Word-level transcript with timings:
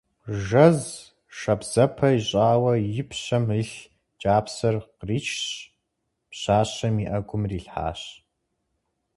Жэз 0.45 0.79
шабзэпэ 1.37 2.07
ищӀауэ 2.17 2.73
и 3.01 3.03
пщэм 3.09 3.45
илъ 3.61 3.79
кӀапсэр 4.21 4.75
къричщ, 4.97 5.31
пщащэм 6.29 6.95
и 7.03 7.05
Ӏэгум 7.09 7.41
ирилъхьащ. 7.45 8.01